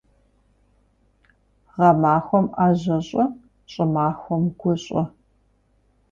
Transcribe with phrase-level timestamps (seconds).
[1.73, 3.25] Гъэмахуэм Ӏэжьэ щӀы,
[3.71, 5.03] щӀымахуэм гу щӀы.